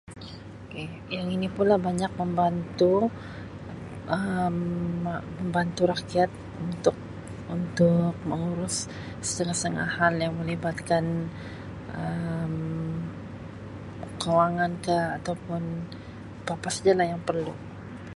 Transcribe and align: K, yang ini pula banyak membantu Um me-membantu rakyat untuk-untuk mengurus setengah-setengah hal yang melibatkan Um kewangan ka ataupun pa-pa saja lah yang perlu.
K, 0.71 0.73
yang 1.15 1.27
ini 1.37 1.47
pula 1.57 1.75
banyak 1.87 2.11
membantu 2.21 2.93
Um 4.17 4.53
me-membantu 5.05 5.81
rakyat 5.93 6.29
untuk-untuk 6.67 8.13
mengurus 8.29 8.75
setengah-setengah 9.25 9.87
hal 9.97 10.13
yang 10.23 10.33
melibatkan 10.41 11.05
Um 12.01 12.55
kewangan 14.21 14.71
ka 14.85 14.99
ataupun 15.21 15.61
pa-pa 16.47 16.69
saja 16.75 16.91
lah 16.97 17.05
yang 17.13 17.21
perlu. 17.27 17.53